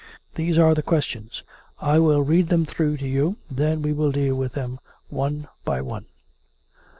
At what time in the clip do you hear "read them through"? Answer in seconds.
2.23-2.97